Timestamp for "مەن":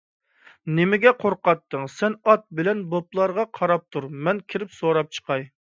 4.29-4.45